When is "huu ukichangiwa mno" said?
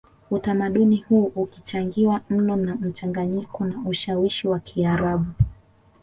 1.09-2.55